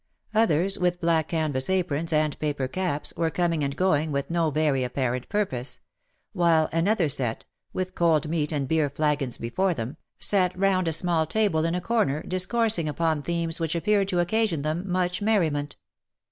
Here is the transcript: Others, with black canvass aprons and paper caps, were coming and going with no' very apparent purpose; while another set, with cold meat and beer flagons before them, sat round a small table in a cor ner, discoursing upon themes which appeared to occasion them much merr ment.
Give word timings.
Others, 0.33 0.79
with 0.79 0.99
black 0.99 1.27
canvass 1.27 1.69
aprons 1.69 2.11
and 2.11 2.39
paper 2.39 2.67
caps, 2.67 3.13
were 3.15 3.29
coming 3.29 3.63
and 3.63 3.75
going 3.75 4.11
with 4.11 4.31
no' 4.31 4.49
very 4.49 4.83
apparent 4.83 5.29
purpose; 5.29 5.81
while 6.33 6.67
another 6.73 7.07
set, 7.07 7.45
with 7.71 7.93
cold 7.93 8.27
meat 8.27 8.51
and 8.51 8.67
beer 8.67 8.89
flagons 8.89 9.37
before 9.37 9.75
them, 9.75 9.97
sat 10.19 10.57
round 10.57 10.87
a 10.87 10.91
small 10.93 11.27
table 11.27 11.65
in 11.65 11.75
a 11.75 11.81
cor 11.81 12.03
ner, 12.05 12.23
discoursing 12.23 12.89
upon 12.89 13.21
themes 13.21 13.59
which 13.59 13.75
appeared 13.75 14.07
to 14.07 14.19
occasion 14.19 14.63
them 14.63 14.91
much 14.91 15.21
merr 15.21 15.51
ment. 15.51 15.75